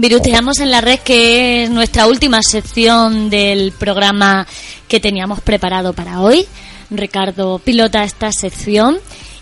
Viruteamos 0.00 0.60
en 0.60 0.70
la 0.70 0.80
red, 0.80 1.00
que 1.00 1.64
es 1.64 1.70
nuestra 1.70 2.06
última 2.06 2.38
sección 2.40 3.28
del 3.30 3.72
programa 3.72 4.46
que 4.86 5.00
teníamos 5.00 5.40
preparado 5.40 5.92
para 5.92 6.20
hoy. 6.20 6.46
Ricardo 6.88 7.58
pilota 7.58 8.04
esta 8.04 8.30
sección 8.30 8.98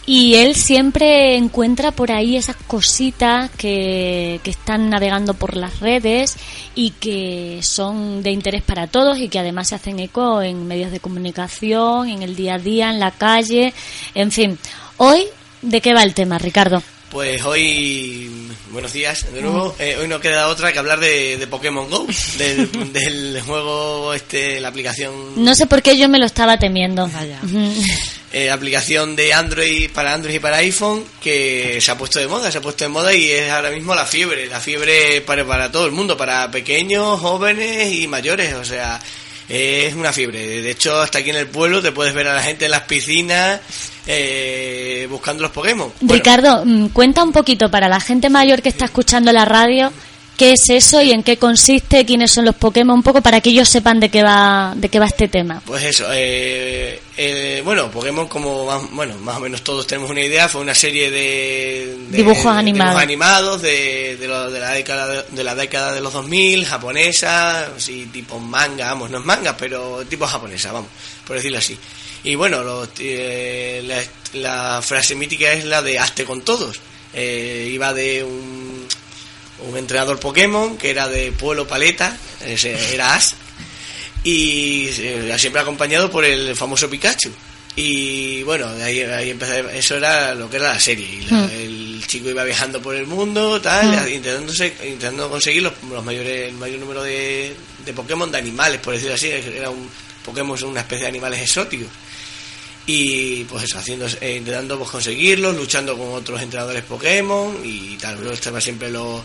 y 0.07 0.37
él 0.37 0.55
siempre 0.55 1.37
encuentra 1.37 1.93
por 1.93 2.11
ahí 2.11 2.39
esas 2.39 2.57
cositas 2.57 3.51
que, 3.51 4.41
que, 4.43 4.51
están 4.51 4.89
navegando 4.89 5.35
por 5.35 5.59
las 5.59 5.81
redes 5.81 6.39
y 6.75 6.93
que 6.93 7.59
son 7.61 8.23
de 8.23 8.31
interés 8.31 8.63
para 8.63 8.87
todos 8.87 9.19
y 9.19 9.29
que 9.29 9.39
además 9.39 9.69
se 9.69 9.75
hacen 9.75 10.01
eco 10.01 10.41
en 10.41 10.67
medios 10.67 10.91
de 10.91 11.01
comunicación, 11.01 12.09
en 12.09 12.23
el 12.23 12.35
día 12.35 12.55
a 12.55 12.59
día, 12.59 12.89
en 12.89 12.99
la 12.99 13.11
calle, 13.11 13.75
en 14.15 14.33
fin. 14.33 14.59
Hoy, 14.97 15.25
¿de 15.61 15.83
qué 15.83 15.93
va 15.93 16.03
el 16.03 16.15
tema, 16.15 16.39
Ricardo? 16.39 16.83
Pues 17.11 17.43
hoy, 17.45 18.29
buenos 18.73 18.93
días 18.93 19.33
de 19.33 19.41
nuevo. 19.41 19.75
Eh, 19.79 19.97
hoy 20.01 20.09
no 20.09 20.21
queda 20.21 20.49
otra 20.49 20.73
que 20.73 20.79
hablar 20.81 20.99
de, 21.01 21.37
de 21.39 21.47
Pokémon 21.47 21.89
Go, 21.89 22.07
del, 22.37 22.71
del, 22.93 23.41
juego, 23.43 24.13
este, 24.13 24.61
la 24.61 24.69
aplicación. 24.69 25.13
No 25.43 25.55
sé 25.55 25.67
por 25.67 25.83
qué 25.83 25.97
yo 25.97 26.09
me 26.09 26.19
lo 26.19 26.27
estaba 26.27 26.59
temiendo. 26.59 27.09
Vaya. 27.09 27.41
eh, 28.33 28.51
aplicación 28.51 29.15
de 29.15 29.33
Android 29.33 29.89
para 29.93 30.13
Android 30.15 30.35
y 30.35 30.39
para 30.41 30.57
iPhone 30.59 31.05
que 31.21 31.79
se 31.81 31.91
ha 31.93 31.97
puesto 31.97 32.19
de 32.19 32.27
moda, 32.27 32.51
se 32.51 32.59
ha 32.59 32.61
puesto 32.61 32.85
de 32.85 32.89
moda 32.89 33.15
y 33.15 33.31
es 33.31 33.51
ahora 33.51 33.71
mismo 33.71 33.95
la 33.95 34.05
fiebre, 34.05 34.47
la 34.47 34.61
fiebre 34.61 35.21
para, 35.21 35.47
para 35.47 35.71
todo 35.71 35.87
el 35.87 35.93
mundo, 35.93 36.17
para 36.17 36.51
pequeños, 36.51 37.21
jóvenes 37.21 37.93
y 37.95 38.09
mayores, 38.09 38.53
o 38.55 38.65
sea, 38.65 39.01
es 39.49 39.95
una 39.95 40.13
fiebre. 40.13 40.63
De 40.63 40.71
hecho, 40.71 41.01
hasta 41.01 41.19
aquí 41.19 41.31
en 41.31 41.37
el 41.37 41.47
pueblo 41.47 41.83
te 41.83 41.93
puedes 41.93 42.15
ver 42.15 42.29
a 42.29 42.35
la 42.35 42.43
gente 42.43 42.65
en 42.65 42.71
las 42.73 42.83
piscinas 42.83 43.61
eh, 44.07 45.07
buscando 45.11 45.43
los 45.43 45.53
Pokémon. 45.53 45.93
Bueno, 46.01 46.15
Ricardo, 46.15 46.65
mm, 46.65 46.89
cuenta 46.89 47.23
un 47.23 47.33
poquito 47.33 47.71
para 47.71 47.89
la 47.89 48.01
gente 48.01 48.31
mayor 48.31 48.63
que 48.63 48.69
está 48.69 48.87
escuchando 48.87 49.33
la 49.33 49.45
radio. 49.45 49.93
¿Qué 50.37 50.53
es 50.53 50.69
eso 50.69 51.01
y 51.01 51.13
en 51.13 51.23
qué 51.23 51.39
consiste? 51.39 52.05
¿Quiénes 52.05 52.33
son 52.33 52.45
los 52.45 52.55
Pokémon? 52.55 52.97
Un 52.97 53.03
poco 53.03 53.23
para 53.23 53.41
que 53.41 53.51
ellos 53.51 53.69
sepan 53.69 53.99
de 54.01 54.11
qué 54.11 54.23
va, 54.23 54.75
de 54.77 54.89
qué 54.91 54.99
va 54.99 55.07
este 55.07 55.29
tema. 55.29 55.63
Pues 55.65 55.83
eso, 55.83 56.07
eh, 56.13 57.01
eh, 57.17 57.63
bueno, 57.65 57.91
Pokémon 57.91 58.29
como 58.29 58.67
más, 58.67 58.83
bueno, 58.91 59.17
más 59.19 59.39
o 59.39 59.41
menos 59.41 59.63
todos 59.63 59.87
tenemos 59.87 60.11
una 60.11 60.21
idea, 60.21 60.49
fue 60.49 60.61
una 60.61 60.75
serie 60.75 61.11
de, 61.11 61.97
de 62.11 62.17
dibujos 62.19 62.47
animados, 62.47 62.91
dibujos 62.91 63.03
animados 63.03 63.63
de, 63.63 64.17
de, 64.19 64.29
lo, 64.29 64.51
de, 64.51 64.61
la 64.61 64.73
década 64.73 65.23
de, 65.23 65.45
la 65.45 65.55
década 65.55 65.95
de 65.95 66.03
los 66.03 66.13
2000, 66.13 66.67
japonesa, 66.67 67.69
así 67.75 68.07
tipo 68.13 68.39
manga, 68.39 68.89
vamos, 68.89 69.09
no 69.09 69.19
es 69.19 69.25
manga, 69.25 69.57
pero 69.57 70.05
tipo 70.05 70.27
japonesa, 70.27 70.71
vamos, 70.73 70.91
por 71.27 71.37
decirlo 71.37 71.59
así. 71.59 71.79
Y 72.25 72.35
bueno, 72.35 72.63
lo, 72.63 72.87
eh, 72.99 73.83
la, 73.87 74.03
la, 74.41 74.83
frase 74.83 75.15
mítica 75.15 75.53
es 75.53 75.65
la 75.65 75.81
de 75.81 75.99
hazte 75.99 76.25
con 76.25 76.43
todos. 76.43 76.81
Eh, 77.15 77.71
iba 77.73 77.95
de 77.95 78.25
un, 78.25 78.66
un 79.61 79.77
entrenador 79.77 80.19
Pokémon 80.19 80.77
que 80.77 80.91
era 80.91 81.09
de 81.09 81.33
Pueblo 81.33 81.67
Paleta, 81.67 82.17
era 82.45 83.15
As, 83.15 83.35
y 84.23 84.89
eh, 84.99 85.35
siempre 85.39 85.61
acompañado 85.61 86.11
por 86.11 86.25
el 86.25 86.55
famoso 86.57 86.91
Pikachu. 86.91 87.31
Y 87.79 88.43
bueno, 88.45 88.73
de 88.75 88.85
ahí, 88.85 89.03
ahí 89.03 89.31
empecé, 89.31 89.63
eso 89.79 89.97
era 89.97 90.35
lo 90.35 90.49
que 90.49 90.57
era 90.57 90.73
la 90.73 90.81
serie. 90.81 91.07
Y 91.07 91.27
la, 91.27 91.37
mm. 91.37 91.51
El 91.51 92.05
chico 92.07 92.31
iba 92.31 92.43
viajando 92.43 92.81
por 92.81 92.95
el 92.95 93.07
mundo, 93.07 93.61
tal, 93.61 93.89
mm. 93.89 94.09
intentándose, 94.09 94.75
intentando 94.85 95.29
conseguir 95.29 95.63
los, 95.63 95.75
los, 95.91 96.03
mayores, 96.03 96.49
el 96.49 96.55
mayor 96.55 96.81
número 96.81 97.03
de, 97.03 97.55
de 97.85 97.93
Pokémon, 97.93 98.33
de 98.33 98.39
animales, 98.39 98.81
por 98.81 98.95
decirlo 98.95 99.15
así. 99.15 99.29
Era 99.29 99.69
un 99.69 99.91
Pokémon, 100.25 100.63
una 100.65 100.81
especie 100.81 101.03
de 101.03 101.09
animales 101.09 101.43
exóticos 101.43 101.89
y 102.87 103.43
pues 103.45 103.65
eso, 103.65 103.79
haciendo, 103.79 104.07
eh, 104.21 104.37
intentando 104.37 104.79
pues, 104.79 104.91
conseguirlos, 104.91 105.57
luchando 105.57 105.99
con 105.99 106.15
otros 106.15 106.41
entrenadores 106.41 106.85
Pokémon 106.85 107.59
y 107.65 107.97
tal. 107.97 108.17
Luego 108.17 108.33
estaba 108.33 108.61
siempre 108.61 108.91
los, 108.91 109.23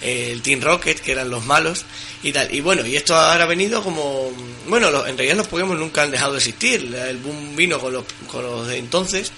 eh, 0.00 0.30
el 0.32 0.42
Team 0.42 0.60
Rocket, 0.60 0.98
que 1.00 1.12
eran 1.12 1.30
los 1.30 1.44
malos 1.44 1.84
y 2.24 2.32
tal. 2.32 2.52
Y 2.52 2.60
bueno, 2.60 2.84
y 2.84 2.96
esto 2.96 3.14
ahora 3.14 3.44
ha 3.44 3.46
venido 3.46 3.82
como. 3.82 4.32
Bueno, 4.66 4.90
los, 4.90 5.06
en 5.08 5.16
realidad 5.16 5.36
los 5.36 5.46
Pokémon 5.46 5.78
nunca 5.78 6.02
han 6.02 6.10
dejado 6.10 6.32
de 6.32 6.38
existir. 6.38 6.92
El 6.92 7.18
boom 7.18 7.54
vino 7.54 7.78
con 7.78 7.92
los, 7.92 8.04
con 8.26 8.42
los 8.42 8.66
de 8.66 8.78
entonces. 8.78 9.30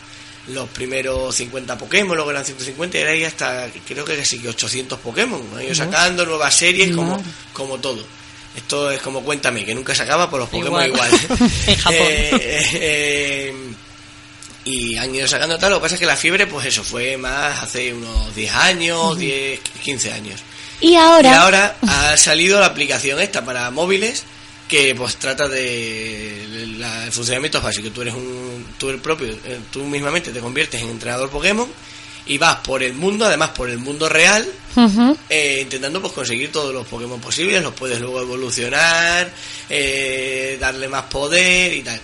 Los 0.49 0.69
primeros 0.69 1.35
50 1.35 1.77
Pokémon, 1.77 2.15
luego 2.15 2.31
eran 2.31 2.45
150 2.45 2.97
y 2.97 3.01
ahora 3.01 3.13
hay 3.13 3.25
hasta, 3.25 3.69
creo 3.85 4.05
que 4.05 4.25
sí 4.25 4.39
que 4.39 4.49
800 4.49 5.01
Pokémon. 5.01 5.43
Han 5.57 5.65
ido 5.65 5.75
sacando 5.75 6.25
nuevas 6.25 6.55
series 6.55 6.95
como, 6.95 7.21
como 7.53 7.79
todo. 7.79 8.07
Esto 8.57 8.91
es 8.91 9.01
como 9.03 9.23
Cuéntame, 9.23 9.65
que 9.65 9.75
nunca 9.75 9.95
se 9.95 10.03
acaba 10.03 10.31
por 10.31 10.41
los 10.41 10.49
Pokémon 10.49 10.85
igual. 10.85 11.11
igual. 11.13 11.51
en 11.67 11.77
Japón. 11.77 11.97
Eh, 12.01 12.71
eh, 12.75 13.55
y 14.65 14.97
han 14.97 15.15
ido 15.15 15.29
sacando 15.29 15.59
tal. 15.59 15.71
Lo 15.71 15.77
que 15.77 15.83
pasa 15.83 15.95
es 15.95 16.01
que 16.01 16.07
la 16.07 16.17
fiebre, 16.17 16.47
pues 16.47 16.67
eso, 16.67 16.83
fue 16.83 17.17
más 17.17 17.63
hace 17.63 17.93
unos 17.93 18.35
10 18.35 18.53
años, 18.55 18.99
uh 18.99 19.15
-huh. 19.15 19.17
10, 19.17 19.61
15 19.61 20.13
años. 20.13 20.41
Y 20.81 20.97
ahora. 20.97 21.31
Y 21.31 21.35
ahora 21.35 21.77
ha 21.87 22.17
salido 22.17 22.59
la 22.61 22.67
aplicación 22.67 23.21
esta 23.21 23.45
para 23.45 23.71
móviles 23.71 24.25
que 24.69 24.95
pues 24.95 25.17
trata 25.17 25.49
de 25.49 26.75
la, 26.79 27.05
el 27.05 27.13
funcionamiento 27.13 27.61
básico. 27.61 27.91
Tú 27.91 28.03
eres 28.03 28.15
un, 28.15 28.67
tú 28.79 28.91
el 28.91 28.99
propio, 28.99 29.29
eh, 29.29 29.61
tú 29.71 29.85
mismamente 29.85 30.33
te 30.33 30.41
conviertes 30.41 30.83
en 30.83 30.89
entrenador 30.89 31.31
Pokémon 31.31 31.69
y 32.27 32.39
vas 32.39 32.57
por 32.59 32.83
el 32.83 32.95
mundo, 32.95 33.27
además 33.27 33.51
por 33.51 33.71
el 33.71 33.79
mundo 33.79 34.09
real, 34.09 34.47
uh 34.75 34.81
-huh. 34.81 35.17
eh, 35.29 35.61
intentando 35.63 36.01
pues 36.01 36.13
conseguir 36.13 36.51
todos 36.53 36.75
los 36.75 36.87
Pokémon 36.87 37.21
posibles, 37.21 37.63
los 37.63 37.75
puedes 37.75 38.01
luego 38.01 38.21
evolucionar, 38.21 39.31
eh, 39.69 40.57
darle 40.61 40.89
más 40.89 41.05
poder 41.05 41.73
y 41.73 41.83
tal. 41.83 42.01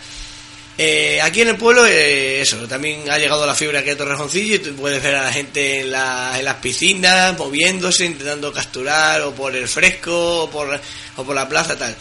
Eh, 0.79 1.21
aquí 1.21 1.43
en 1.43 1.49
el 1.49 1.57
pueblo, 1.57 1.87
eh, 1.87 2.41
eso, 2.41 2.57
también 2.67 3.09
ha 3.11 3.19
llegado 3.19 3.47
la 3.47 3.55
fibra 3.55 3.81
aquí 3.81 3.91
a 3.91 3.97
Torrejoncillo 3.97 4.55
y 4.55 4.59
tú 4.59 4.75
puedes 4.75 5.03
ver 5.03 5.17
a 5.17 5.25
la 5.25 5.33
gente 5.33 5.81
en, 5.81 5.91
la, 5.93 6.35
en 6.39 6.45
las 6.45 6.57
piscinas, 6.57 7.37
moviéndose, 7.37 8.07
intentando 8.07 8.53
capturar, 8.53 9.21
o 9.23 9.35
por 9.35 9.55
el 9.55 9.69
fresco, 9.69 10.45
o 10.45 10.51
por, 10.51 10.81
o 11.17 11.25
por 11.25 11.35
la 11.35 11.49
plaza, 11.49 11.77
tal. 11.77 11.95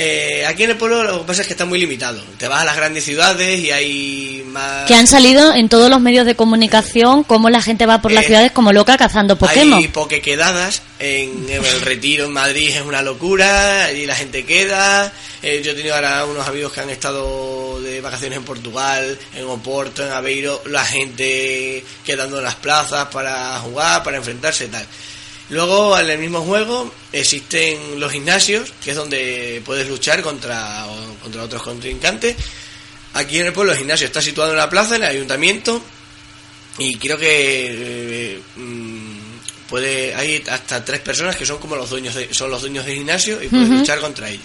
Eh, 0.00 0.46
aquí 0.46 0.62
en 0.62 0.70
el 0.70 0.76
pueblo 0.76 1.02
lo 1.02 1.18
que 1.18 1.26
pasa 1.26 1.40
es 1.40 1.48
que 1.48 1.54
está 1.54 1.64
muy 1.64 1.76
limitado. 1.76 2.22
Te 2.38 2.46
vas 2.46 2.62
a 2.62 2.64
las 2.64 2.76
grandes 2.76 3.02
ciudades 3.04 3.58
y 3.58 3.72
hay 3.72 4.44
más... 4.46 4.86
Que 4.86 4.94
han 4.94 5.08
salido 5.08 5.52
en 5.52 5.68
todos 5.68 5.90
los 5.90 6.00
medios 6.00 6.24
de 6.24 6.36
comunicación 6.36 7.24
cómo 7.24 7.50
la 7.50 7.60
gente 7.60 7.84
va 7.84 8.00
por 8.00 8.12
las 8.12 8.24
ciudades 8.24 8.52
como 8.52 8.72
loca 8.72 8.96
cazando 8.96 9.36
Pokémon. 9.36 9.80
Hay 9.80 9.88
pokequedadas 9.88 10.82
en, 11.00 11.50
en 11.50 11.64
el 11.64 11.80
retiro 11.80 12.26
en 12.26 12.32
Madrid, 12.32 12.70
es 12.76 12.82
una 12.82 13.02
locura, 13.02 13.90
y 13.90 14.06
la 14.06 14.14
gente 14.14 14.44
queda. 14.44 15.12
Eh, 15.42 15.62
yo 15.64 15.72
he 15.72 15.74
tenido 15.74 15.96
ahora 15.96 16.24
unos 16.26 16.46
amigos 16.46 16.72
que 16.72 16.80
han 16.80 16.90
estado 16.90 17.80
de 17.80 18.00
vacaciones 18.00 18.38
en 18.38 18.44
Portugal, 18.44 19.18
en 19.34 19.46
Oporto, 19.46 20.06
en 20.06 20.12
Aveiro, 20.12 20.62
la 20.66 20.84
gente 20.84 21.84
quedando 22.04 22.38
en 22.38 22.44
las 22.44 22.54
plazas 22.54 23.08
para 23.08 23.58
jugar, 23.58 24.04
para 24.04 24.18
enfrentarse 24.18 24.66
y 24.66 24.68
tal. 24.68 24.86
Luego, 25.50 25.98
en 25.98 26.10
el 26.10 26.18
mismo 26.18 26.42
juego, 26.42 26.92
existen 27.12 27.98
los 27.98 28.12
gimnasios, 28.12 28.72
que 28.84 28.90
es 28.90 28.96
donde 28.96 29.62
puedes 29.64 29.88
luchar 29.88 30.22
contra, 30.22 30.86
contra 31.22 31.42
otros 31.42 31.62
contrincantes. 31.62 32.36
Aquí 33.14 33.38
en 33.38 33.46
el 33.46 33.52
pueblo 33.52 33.72
el 33.72 33.78
gimnasio 33.78 34.06
está 34.06 34.20
situado 34.20 34.50
en 34.50 34.58
la 34.58 34.68
plaza, 34.68 34.96
en 34.96 35.02
el 35.04 35.08
ayuntamiento, 35.08 35.82
y 36.78 36.96
creo 36.96 37.16
que 37.16 38.36
eh, 38.36 38.40
puede 39.68 40.14
hay 40.14 40.42
hasta 40.48 40.84
tres 40.84 41.00
personas 41.00 41.36
que 41.36 41.46
son 41.46 41.58
como 41.58 41.76
los 41.76 41.90
dueños 41.90 42.14
de, 42.14 42.32
son 42.32 42.50
los 42.50 42.60
dueños 42.60 42.84
del 42.84 42.96
gimnasio 42.96 43.42
y 43.42 43.48
puedes 43.48 43.68
uh 43.68 43.72
-huh. 43.72 43.78
luchar 43.78 44.00
contra 44.00 44.30
ellos. 44.30 44.44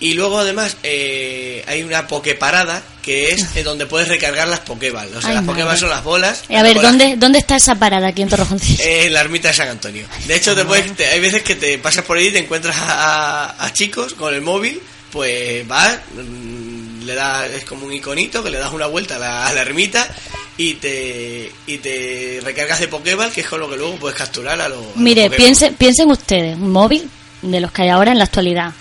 Y 0.00 0.14
luego 0.14 0.38
además 0.38 0.78
eh, 0.82 1.62
hay 1.68 1.82
una 1.82 2.06
pokeparada 2.06 2.82
que 3.02 3.32
es 3.32 3.54
eh, 3.54 3.62
donde 3.62 3.84
puedes 3.84 4.08
recargar 4.08 4.48
las 4.48 4.60
pokeballs. 4.60 5.14
O 5.14 5.20
sea, 5.20 5.30
Ay, 5.30 5.36
las 5.36 5.44
pokeballs 5.44 5.78
son 5.78 5.90
las 5.90 6.02
bolas. 6.02 6.42
A 6.48 6.62
ver, 6.62 6.80
¿dónde, 6.80 7.16
¿dónde 7.16 7.38
está 7.38 7.56
esa 7.56 7.74
parada 7.74 8.08
aquí 8.08 8.22
en 8.22 8.30
Torrejoncillo? 8.30 8.82
Eh, 8.82 9.06
en 9.06 9.12
la 9.12 9.20
ermita 9.20 9.48
de 9.48 9.54
San 9.54 9.68
Antonio. 9.68 10.06
De 10.26 10.36
hecho, 10.36 10.54
te 10.54 10.64
puedes, 10.64 10.96
te, 10.96 11.06
hay 11.06 11.20
veces 11.20 11.42
que 11.42 11.54
te 11.54 11.76
pasas 11.78 12.04
por 12.04 12.16
ahí 12.16 12.28
y 12.28 12.30
te 12.32 12.38
encuentras 12.38 12.76
a, 12.78 13.44
a, 13.44 13.66
a 13.66 13.72
chicos 13.74 14.14
con 14.14 14.32
el 14.32 14.40
móvil, 14.40 14.80
pues 15.12 15.68
vas, 15.68 15.98
mmm, 16.14 17.02
le 17.04 17.14
das, 17.14 17.50
es 17.50 17.64
como 17.64 17.84
un 17.84 17.92
iconito 17.92 18.42
que 18.42 18.50
le 18.50 18.56
das 18.58 18.72
una 18.72 18.86
vuelta 18.86 19.16
a 19.16 19.18
la, 19.18 19.48
a 19.48 19.52
la 19.52 19.60
ermita 19.60 20.08
y 20.56 20.74
te, 20.74 21.52
y 21.66 21.76
te 21.76 22.40
recargas 22.42 22.80
de 22.80 22.88
pokeball, 22.88 23.32
que 23.32 23.42
es 23.42 23.46
con 23.46 23.60
lo 23.60 23.68
que 23.68 23.76
luego 23.76 23.96
puedes 23.96 24.16
capturar 24.16 24.58
a 24.62 24.68
los. 24.70 24.96
Mire, 24.96 25.28
los 25.28 25.36
piensen, 25.36 25.74
piensen 25.74 26.10
ustedes, 26.10 26.56
un 26.56 26.70
móvil 26.70 27.06
de 27.42 27.60
los 27.60 27.70
que 27.70 27.82
hay 27.82 27.88
ahora 27.90 28.12
en 28.12 28.18
la 28.18 28.24
actualidad 28.24 28.72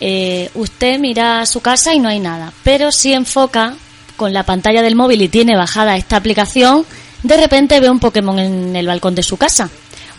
eh, 0.00 0.50
usted 0.54 0.98
mira 0.98 1.44
su 1.46 1.60
casa 1.60 1.94
y 1.94 1.98
no 1.98 2.08
hay 2.08 2.18
nada. 2.18 2.52
Pero 2.64 2.90
si 2.92 3.12
enfoca 3.12 3.74
con 4.16 4.32
la 4.32 4.44
pantalla 4.44 4.82
del 4.82 4.96
móvil 4.96 5.22
y 5.22 5.28
tiene 5.28 5.56
bajada 5.56 5.96
esta 5.96 6.16
aplicación, 6.16 6.84
de 7.22 7.36
repente 7.36 7.80
ve 7.80 7.90
un 7.90 8.00
Pokémon 8.00 8.38
en 8.38 8.76
el 8.76 8.86
balcón 8.86 9.14
de 9.14 9.22
su 9.22 9.36
casa 9.36 9.70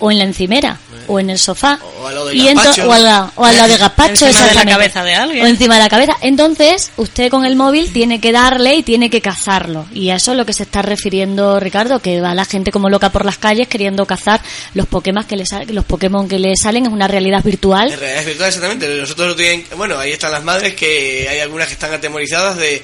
o 0.01 0.11
en 0.11 0.17
la 0.17 0.25
encimera 0.25 0.77
o 1.07 1.19
en 1.19 1.29
el 1.29 1.39
sofá 1.39 1.79
O 2.01 2.07
al 2.07 2.13
lado 2.13 2.27
de 2.27 2.35
y 2.35 2.47
o, 2.47 2.91
al 2.91 3.03
la- 3.03 3.31
o 3.35 3.43
al 3.45 3.55
lado 3.57 3.69
de 3.69 3.77
gazpacho 3.77 4.27
Encima 4.27 4.47
de 4.47 4.53
la 4.55 4.65
cabeza 4.65 5.03
de 5.03 5.15
alguien. 5.15 5.43
o 5.43 5.47
encima 5.47 5.75
de 5.75 5.81
la 5.81 5.89
cabeza 5.89 6.13
entonces 6.21 6.91
usted 6.97 7.29
con 7.31 7.45
el 7.45 7.55
móvil 7.55 7.91
tiene 7.93 8.19
que 8.21 8.31
darle 8.31 8.75
y 8.75 8.83
tiene 8.83 9.09
que 9.09 9.21
cazarlo 9.21 9.85
y 9.93 10.09
a 10.09 10.15
eso 10.17 10.31
es 10.31 10.37
lo 10.37 10.45
que 10.45 10.53
se 10.53 10.63
está 10.63 10.81
refiriendo 10.81 11.59
Ricardo 11.59 11.99
que 11.99 12.19
va 12.21 12.35
la 12.35 12.45
gente 12.45 12.71
como 12.71 12.89
loca 12.89 13.09
por 13.11 13.25
las 13.25 13.37
calles 13.37 13.67
queriendo 13.67 14.05
cazar 14.05 14.41
los 14.73 14.85
Pokémon 14.87 15.23
que 15.23 15.37
le 15.37 15.45
los 15.69 15.85
Pokémon 15.85 16.27
que 16.27 16.37
le 16.39 16.53
salen 16.55 16.85
es 16.85 16.91
una 16.91 17.07
realidad 17.07 17.43
virtual 17.43 17.91
En 17.91 17.99
realidad 17.99 18.19
es 18.21 18.25
virtual, 18.27 18.47
exactamente. 18.49 18.87
Nosotros 18.87 19.27
lo 19.29 19.35
tienen, 19.35 19.65
bueno, 19.77 19.97
ahí 19.97 20.11
están 20.11 20.31
las 20.31 20.43
madres 20.43 20.73
que 20.75 21.27
hay 21.29 21.39
algunas 21.39 21.67
que 21.67 21.73
están 21.73 21.93
atemorizadas 21.93 22.57
de, 22.57 22.81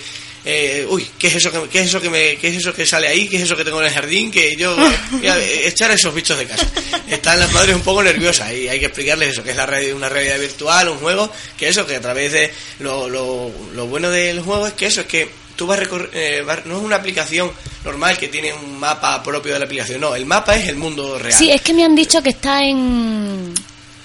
eh, 0.49 0.87
uy, 0.89 1.05
¿qué 1.19 1.27
es 1.27 1.35
eso 1.35 1.51
que, 1.51 1.67
qué 1.69 1.81
es 1.81 1.87
eso 1.87 1.99
que 1.99 2.09
me, 2.09 2.37
qué 2.37 2.47
es 2.47 2.55
eso 2.57 2.73
que 2.73 2.85
sale 2.85 3.07
ahí? 3.07 3.27
¿Qué 3.27 3.35
es 3.37 3.43
eso 3.43 3.57
que 3.57 3.65
tengo 3.65 3.79
en 3.81 3.87
el 3.87 3.93
jardín? 3.93 4.31
Que 4.31 4.55
yo, 4.55 4.75
ya, 5.21 5.37
eh, 5.37 5.67
echar 5.67 5.91
a 5.91 5.95
esos 5.95 6.13
bichos 6.13 6.37
de 6.37 6.45
casa. 6.45 6.65
Están 7.09 7.39
las 7.39 7.51
madres 7.51 7.75
un 7.75 7.81
poco 7.81 8.01
nerviosas 8.01 8.53
y 8.53 8.67
hay 8.69 8.79
que 8.79 8.85
explicarles 8.85 9.29
eso, 9.31 9.43
que 9.43 9.51
es 9.51 9.57
la 9.57 9.65
red- 9.65 9.93
una 9.93 10.07
realidad 10.09 10.39
virtual, 10.39 10.89
un 10.89 10.97
juego, 10.99 11.29
que 11.57 11.67
eso, 11.67 11.85
que 11.85 11.95
a 11.97 12.01
través 12.01 12.31
de, 12.31 12.51
lo, 12.79 13.09
lo, 13.09 13.51
lo 13.73 13.85
bueno 13.87 14.09
del 14.09 14.39
juego 14.41 14.67
es 14.67 14.73
que 14.73 14.85
eso, 14.87 15.01
es 15.01 15.07
que 15.07 15.29
tú 15.55 15.67
vas 15.67 15.79
a 15.79 15.83
recor- 15.83 16.09
eh, 16.13 16.43
vas- 16.45 16.65
no 16.65 16.77
es 16.77 16.83
una 16.83 16.95
aplicación 16.97 17.51
normal 17.83 18.17
que 18.17 18.27
tiene 18.27 18.53
un 18.53 18.79
mapa 18.79 19.21
propio 19.23 19.53
de 19.53 19.59
la 19.59 19.65
aplicación, 19.65 19.99
no, 20.01 20.15
el 20.15 20.25
mapa 20.25 20.55
es 20.55 20.67
el 20.69 20.75
mundo 20.75 21.17
real. 21.19 21.37
Sí, 21.37 21.51
es 21.51 21.61
que 21.61 21.73
me 21.73 21.83
han 21.83 21.95
dicho 21.95 22.21
que 22.23 22.29
está 22.29 22.63
en- 22.63 23.53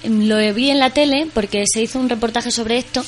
Lo 0.05 0.53
vi 0.55 0.71
en 0.71 0.81
la 0.81 0.91
tele 0.91 1.29
porque 1.33 1.63
se 1.73 1.81
hizo 1.83 1.99
un 2.01 2.09
reportaje 2.09 2.51
sobre 2.51 2.79
esto 2.79 3.05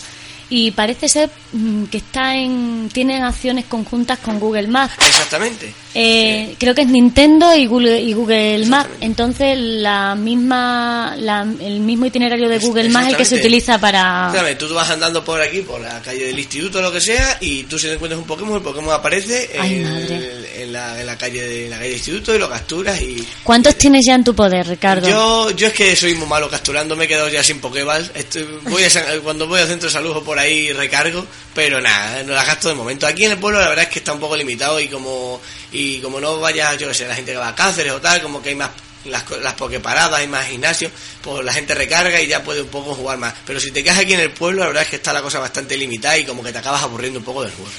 y 0.50 0.70
parece 0.72 1.08
ser 1.08 1.30
mm, 1.52 1.84
que 1.84 1.98
está 1.98 2.34
en... 2.36 2.88
Tienen 2.92 3.22
acciones 3.22 3.64
conjuntas 3.64 4.18
con 4.18 4.38
Google 4.38 4.68
Maps. 4.68 4.94
Exactamente. 5.06 5.72
Eh, 5.94 6.56
creo 6.58 6.74
que 6.74 6.82
es 6.82 6.88
Nintendo 6.88 7.54
y 7.54 7.66
Google, 7.66 8.00
y 8.02 8.12
Google 8.14 8.66
Maps. 8.66 8.90
Entonces, 9.00 9.56
la 9.58 10.14
misma, 10.14 11.14
la- 11.18 11.46
el 11.60 11.80
mismo 11.80 12.06
itinerario 12.06 12.48
de 12.48 12.58
Google 12.58 12.88
Maps 12.88 13.06
es 13.06 13.12
el 13.12 13.16
que 13.18 13.24
se 13.24 13.36
utiliza 13.36 13.78
para. 13.80 14.26
Exactamente, 14.26 14.66
tú 14.66 14.74
vas 14.74 14.90
andando 14.90 15.24
por 15.24 15.40
aquí, 15.40 15.60
por 15.62 15.80
la 15.80 16.00
calle 16.02 16.26
del 16.26 16.38
instituto 16.38 16.78
o 16.78 16.82
lo 16.82 16.92
que 16.92 17.00
sea, 17.00 17.38
y 17.40 17.62
tú 17.64 17.78
si 17.78 17.86
te 17.86 17.94
encuentras 17.94 18.20
un 18.20 18.26
Pokémon, 18.26 18.56
el 18.56 18.62
Pokémon 18.62 18.92
aparece 18.92 19.50
Ay, 19.58 19.80
madre. 19.80 20.43
En 20.64 20.72
la, 20.72 21.00
en 21.00 21.06
la 21.06 21.16
calle 21.16 21.40
de, 21.42 21.64
en 21.64 21.70
la 21.70 21.76
calle 21.76 21.88
del 21.90 21.98
instituto 21.98 22.34
y 22.34 22.38
lo 22.38 22.48
capturas 22.50 23.00
y... 23.00 23.26
¿Cuántos 23.44 23.76
tienes 23.76 24.04
ya 24.06 24.14
en 24.14 24.24
tu 24.24 24.34
poder, 24.34 24.66
Ricardo? 24.66 25.08
Yo, 25.08 25.50
yo 25.52 25.68
es 25.68 25.72
que 25.72 25.94
soy 25.94 26.14
muy 26.14 26.26
malo 26.26 26.50
capturando, 26.50 26.96
me 26.96 27.04
he 27.04 27.08
quedado 27.08 27.28
ya 27.28 27.42
sin 27.44 27.60
Pokéball. 27.60 28.10
Estoy, 28.14 28.46
voy 28.62 28.82
a, 28.84 28.90
San- 28.90 29.20
cuando 29.20 29.46
voy 29.46 29.60
al 29.60 29.68
centro 29.68 29.88
de 29.88 29.92
salud 29.92 30.22
por 30.24 30.38
ahí 30.38 30.72
recargo, 30.72 31.24
pero 31.54 31.80
nada, 31.80 32.22
no 32.24 32.32
las 32.34 32.46
gasto 32.46 32.68
de 32.68 32.74
momento. 32.74 33.06
Aquí 33.06 33.24
en 33.24 33.32
el 33.32 33.38
pueblo 33.38 33.60
la 33.60 33.68
verdad 33.68 33.84
es 33.84 33.90
que 33.90 34.00
está 34.00 34.12
un 34.12 34.20
poco 34.20 34.36
limitado 34.36 34.80
y 34.80 34.88
como 34.88 35.40
y 35.72 35.98
como 36.00 36.20
no 36.20 36.40
vaya, 36.40 36.74
yo 36.74 36.88
que 36.88 36.94
sé, 36.94 37.06
la 37.06 37.14
gente 37.14 37.32
que 37.32 37.38
va 37.38 37.48
a 37.48 37.54
Cáceres 37.54 37.92
o 37.92 38.00
tal, 38.00 38.22
como 38.22 38.42
que 38.42 38.50
hay 38.50 38.54
más 38.54 38.70
las, 39.06 39.24
las 39.42 39.54
pokeparadas, 39.54 40.18
hay 40.20 40.26
más 40.28 40.46
gimnasios, 40.46 40.90
pues 41.22 41.44
la 41.44 41.52
gente 41.52 41.74
recarga 41.74 42.20
y 42.20 42.26
ya 42.26 42.42
puede 42.42 42.62
un 42.62 42.68
poco 42.68 42.94
jugar 42.94 43.18
más. 43.18 43.34
Pero 43.46 43.60
si 43.60 43.70
te 43.70 43.82
quedas 43.84 43.98
aquí 43.98 44.14
en 44.14 44.20
el 44.20 44.30
pueblo, 44.30 44.60
la 44.60 44.66
verdad 44.68 44.82
es 44.84 44.88
que 44.88 44.96
está 44.96 45.12
la 45.12 45.22
cosa 45.22 45.38
bastante 45.38 45.76
limitada 45.76 46.16
y 46.18 46.24
como 46.24 46.42
que 46.42 46.52
te 46.52 46.58
acabas 46.58 46.82
aburriendo 46.82 47.18
un 47.18 47.24
poco 47.24 47.42
del 47.42 47.52
juego. 47.52 47.70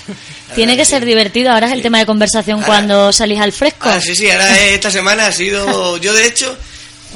La 0.49 0.55
Tiene 0.55 0.77
que 0.77 0.85
ser 0.85 1.01
sí. 1.01 1.07
divertido. 1.07 1.51
Ahora 1.51 1.67
es 1.67 1.73
el 1.73 1.81
tema 1.81 1.99
de 1.99 2.05
conversación 2.05 2.57
Ahora- 2.57 2.67
cuando 2.67 3.11
salís 3.13 3.39
al 3.39 3.51
fresco. 3.51 3.89
Ah, 3.89 3.99
sí, 3.99 4.15
sí, 4.15 4.29
ahora 4.29 4.57
esta 4.67 4.91
semana 4.91 5.27
ha 5.27 5.31
sido. 5.31 5.97
Yo, 5.97 6.13
de 6.13 6.27
hecho, 6.27 6.55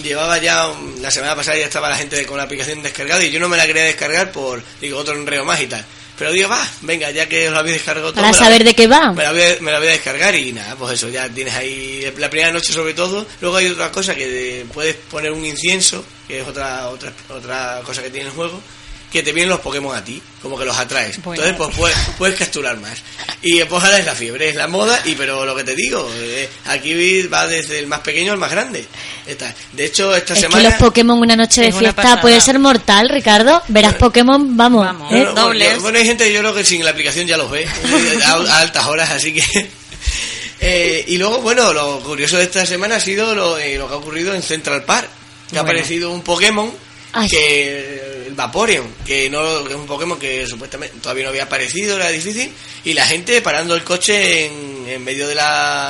llevaba 0.03 0.37
ya. 0.37 0.67
La 1.01 1.11
semana 1.11 1.35
pasada 1.35 1.57
ya 1.57 1.65
estaba 1.65 1.89
la 1.89 1.97
gente 1.97 2.25
con 2.25 2.37
la 2.37 2.43
aplicación 2.43 2.81
descargada 2.81 3.23
y 3.23 3.31
yo 3.31 3.39
no 3.39 3.49
me 3.49 3.57
la 3.57 3.65
quería 3.67 3.83
descargar 3.83 4.31
por. 4.31 4.63
Digo, 4.81 4.97
otro 4.99 5.15
enreo 5.15 5.45
más 5.45 5.59
y 5.61 5.67
tal. 5.67 5.85
Pero 6.19 6.31
digo, 6.33 6.49
va, 6.49 6.61
venga, 6.81 7.09
ya 7.11 7.27
que 7.29 7.47
os 7.47 7.53
la 7.53 7.59
habéis 7.59 7.77
descargado 7.77 8.11
todo. 8.11 8.21
Para 8.21 8.33
saber 8.37 8.63
de 8.63 8.75
qué 8.75 8.87
va. 8.87 9.13
Me 9.13 9.23
la, 9.23 9.31
voy 9.31 9.41
a, 9.41 9.57
me 9.61 9.71
la 9.71 9.79
voy 9.79 9.87
a 9.87 9.91
descargar 9.91 10.35
y 10.35 10.51
nada, 10.51 10.75
pues 10.75 10.93
eso, 10.93 11.07
ya 11.09 11.27
tienes 11.29 11.55
ahí. 11.55 12.13
La 12.17 12.29
primera 12.29 12.51
noche, 12.51 12.73
sobre 12.73 12.93
todo. 12.93 13.25
Luego 13.41 13.55
hay 13.57 13.67
otra 13.67 13.89
cosa 13.91 14.13
que 14.13 14.27
de- 14.27 14.65
puedes 14.73 14.95
poner 14.97 15.31
un 15.31 15.45
incienso, 15.45 16.03
que 16.27 16.41
es 16.41 16.47
otra, 16.47 16.89
otra, 16.89 17.11
otra 17.29 17.81
cosa 17.85 18.03
que 18.03 18.09
tiene 18.09 18.27
el 18.27 18.33
juego. 18.35 18.61
Que 19.11 19.23
te 19.23 19.31
vienen 19.31 19.49
los 19.49 19.59
Pokémon 19.61 19.95
a 19.95 20.03
ti, 20.03 20.21
como 20.41 20.55
que 20.57 20.65
los 20.65 20.77
atraes. 20.77 21.19
Bueno. 21.23 21.43
Entonces, 21.43 21.57
pues 21.57 21.75
puedes, 21.77 21.97
puedes 22.17 22.35
capturar 22.37 22.77
más. 22.77 22.99
Y 23.41 23.63
pues 23.63 23.83
ahora 23.83 23.97
es 23.97 24.05
la 24.05 24.13
fiebre, 24.13 24.49
es 24.49 24.55
la 24.55 24.67
moda, 24.67 24.99
y 25.05 25.15
pero 25.15 25.45
lo 25.45 25.55
que 25.55 25.63
te 25.63 25.73
digo, 25.75 26.07
eh, 26.15 26.47
aquí 26.67 27.23
va 27.23 27.47
desde 27.47 27.79
el 27.79 27.87
más 27.87 28.01
pequeño 28.01 28.33
al 28.33 28.37
más 28.37 28.51
grande. 28.51 28.85
Está. 29.25 29.53
De 29.73 29.85
hecho, 29.85 30.15
esta 30.15 30.33
Es 30.33 30.39
que 30.41 30.45
semana. 30.47 30.69
los 30.69 30.73
Pokémon 30.79 31.17
una 31.19 31.35
noche 31.35 31.61
de 31.61 31.71
fiesta 31.71 32.21
puede 32.21 32.39
ser 32.39 32.59
mortal, 32.59 33.09
Ricardo. 33.09 33.63
Verás 33.69 33.95
Pokémon, 33.95 34.55
vamos. 34.55 34.85
Vamos. 34.85 35.11
¿eh? 35.11 35.15
Bueno, 35.15 35.33
dobles. 35.33 35.67
Bueno, 35.69 35.81
bueno, 35.81 35.97
hay 35.99 36.05
gente 36.05 36.25
que 36.25 36.33
yo 36.33 36.39
creo 36.41 36.53
que 36.53 36.63
sin 36.63 36.83
la 36.85 36.91
aplicación 36.91 37.25
ya 37.25 37.37
los 37.37 37.49
ve 37.49 37.63
eh, 37.63 38.19
a, 38.25 38.33
a 38.33 38.59
altas 38.59 38.85
horas, 38.85 39.09
así 39.09 39.33
que. 39.33 39.41
Eh, 40.61 41.05
y 41.07 41.17
luego, 41.17 41.39
bueno, 41.39 41.71
lo 41.71 42.01
curioso 42.01 42.35
de 42.35 42.43
esta 42.43 42.65
semana 42.65 42.97
ha 42.97 42.99
sido 42.99 43.33
lo, 43.33 43.57
eh, 43.57 43.77
lo 43.77 43.87
que 43.87 43.93
ha 43.93 43.97
ocurrido 43.97 44.35
en 44.35 44.41
Central 44.41 44.83
Park. 44.83 45.07
Que 45.49 45.57
ha 45.57 45.61
aparecido 45.61 46.11
un 46.11 46.21
Pokémon 46.21 46.69
Ay. 47.13 47.27
que 47.27 48.25
el 48.27 48.33
Vaporeon, 48.35 48.87
que 49.05 49.29
no 49.29 49.63
que 49.63 49.73
es 49.73 49.79
un 49.79 49.87
Pokémon 49.87 50.19
que 50.19 50.45
supuestamente 50.45 50.97
todavía 51.01 51.23
no 51.23 51.29
había 51.29 51.43
aparecido, 51.43 51.95
era 51.95 52.09
difícil, 52.09 52.51
y 52.85 52.93
la 52.93 53.05
gente 53.05 53.41
parando 53.41 53.75
el 53.75 53.83
coche 53.83 54.45
en, 54.45 54.87
en 54.87 55.03
medio 55.03 55.27
de 55.27 55.35
la 55.35 55.87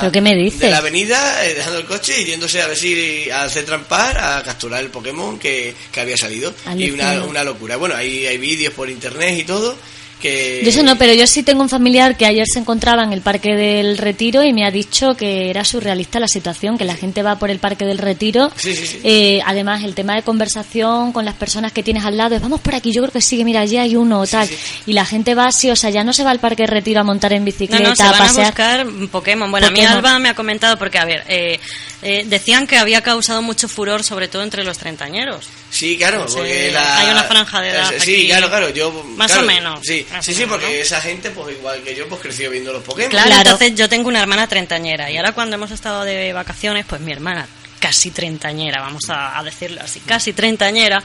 de 0.64 0.70
la 0.70 0.78
avenida, 0.78 1.44
eh, 1.44 1.54
dejando 1.54 1.78
el 1.78 1.86
coche 1.86 2.20
y 2.20 2.24
yéndose 2.24 2.62
a 2.62 2.66
ver 2.66 2.76
si 2.76 3.30
al 3.30 3.50
Central 3.50 3.82
Park 3.86 4.18
a 4.18 4.42
capturar 4.42 4.80
el 4.80 4.90
Pokémon 4.90 5.38
que, 5.38 5.74
que 5.92 6.00
había 6.00 6.16
salido. 6.16 6.54
Y 6.76 6.90
una, 6.90 7.22
una 7.24 7.44
locura. 7.44 7.76
Bueno, 7.76 7.94
hay, 7.94 8.26
hay 8.26 8.38
vídeos 8.38 8.74
por 8.74 8.88
internet 8.88 9.38
y 9.38 9.44
todo 9.44 9.76
que... 10.20 10.60
Yo 10.62 10.68
eso 10.70 10.82
no, 10.84 10.96
pero 10.96 11.12
yo 11.14 11.26
sí 11.26 11.42
tengo 11.42 11.62
un 11.62 11.68
familiar 11.68 12.16
que 12.16 12.26
ayer 12.26 12.46
se 12.46 12.60
encontraba 12.60 13.02
en 13.02 13.12
el 13.12 13.20
Parque 13.22 13.56
del 13.56 13.98
Retiro 13.98 14.44
y 14.44 14.52
me 14.52 14.64
ha 14.64 14.70
dicho 14.70 15.16
que 15.16 15.50
era 15.50 15.64
surrealista 15.64 16.20
la 16.20 16.28
situación, 16.28 16.78
que 16.78 16.84
la 16.84 16.94
gente 16.94 17.22
va 17.24 17.38
por 17.38 17.50
el 17.50 17.58
Parque 17.58 17.84
del 17.86 17.98
Retiro. 17.98 18.52
Sí, 18.56 18.74
sí, 18.76 18.86
sí. 18.86 19.00
Eh, 19.02 19.40
además, 19.44 19.82
el 19.82 19.94
tema 19.94 20.14
de 20.14 20.22
conversación 20.22 21.12
con 21.12 21.24
las 21.24 21.34
personas 21.34 21.72
que 21.72 21.82
tienes 21.82 22.04
al 22.04 22.16
lado 22.16 22.36
es, 22.36 22.42
vamos 22.42 22.60
por 22.60 22.74
aquí, 22.74 22.92
yo 22.92 23.02
creo 23.02 23.12
que 23.12 23.20
sí, 23.20 23.36
que 23.36 23.44
mira, 23.44 23.60
allí 23.60 23.76
hay 23.78 23.96
uno 23.96 24.20
o 24.20 24.26
tal. 24.26 24.48
Y 24.86 24.92
la 24.92 25.04
gente 25.04 25.34
va 25.34 25.46
así, 25.46 25.70
o 25.70 25.76
sea, 25.76 25.90
ya 25.90 26.04
no 26.04 26.12
se 26.12 26.22
va 26.22 26.30
al 26.30 26.38
Parque 26.38 26.62
del 26.62 26.70
Retiro 26.70 27.00
a 27.00 27.04
montar 27.04 27.32
en 27.32 27.40
No, 27.40 27.46
bicicleta, 27.46 27.88
no, 27.88 27.96
se 27.96 28.02
a 28.02 28.10
van 28.12 28.14
a 28.14 28.24
pasear. 28.26 28.46
buscar 28.46 28.86
Pokémon. 29.10 29.50
Bueno, 29.50 29.66
a 29.68 29.70
mí 29.70 29.80
Alba 29.80 30.18
me 30.18 30.28
ha 30.28 30.34
comentado, 30.34 30.76
porque, 30.78 30.98
a 30.98 31.04
ver, 31.04 31.24
eh, 31.28 31.58
eh, 32.02 32.24
decían 32.26 32.66
que 32.66 32.78
había 32.78 33.02
causado 33.02 33.42
mucho 33.42 33.68
furor, 33.68 34.02
sobre 34.04 34.28
todo 34.28 34.42
entre 34.42 34.64
los 34.64 34.78
treintañeros. 34.78 35.46
Sí, 35.70 35.96
claro, 35.98 36.26
porque 36.32 36.70
la... 36.72 36.98
hay 36.98 37.10
una 37.10 37.24
franja 37.24 37.60
de 37.60 37.70
edad 37.70 37.92
Eh, 37.92 38.00
Sí, 38.00 38.12
aquí. 38.14 38.26
claro, 38.28 38.48
claro, 38.48 38.70
yo... 38.70 38.90
Más 39.16 39.28
claro, 39.30 39.42
o 39.42 39.46
menos, 39.46 39.80
Sí, 39.82 40.06
sí, 40.20 40.44
porque 40.48 40.66
¿no? 40.66 40.72
esa 40.72 41.00
gente, 41.00 41.30
pues 41.30 41.56
igual 41.56 41.82
que 41.82 41.94
yo, 41.94 42.08
pues 42.08 42.20
creció 42.20 42.50
viendo 42.50 42.72
los 42.72 42.82
Pokémon. 42.82 43.10
Claro, 43.10 43.26
Claro. 43.28 43.42
entonces 43.50 43.74
yo 43.74 43.88
tengo 43.88 44.08
una 44.08 44.20
hermana 44.20 44.46
treintañera 44.46 45.10
y 45.10 45.16
ahora 45.16 45.32
cuando 45.32 45.56
hemos 45.56 45.70
estado 45.70 46.04
de 46.04 46.32
vacaciones, 46.32 46.86
pues 46.86 47.00
mi 47.00 47.12
hermana, 47.12 47.46
casi 47.78 48.10
treintañera, 48.10 48.80
vamos 48.80 49.02
a, 49.08 49.38
a 49.38 49.42
decirlo 49.44 49.80
así, 49.82 50.00
casi 50.00 50.32
treintañera, 50.32 51.02